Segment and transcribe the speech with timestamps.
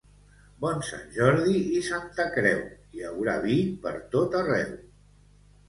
[0.63, 2.65] Bon Sant Jordi i Santa Creu,
[2.97, 4.77] hi haurà vi per tot arreu.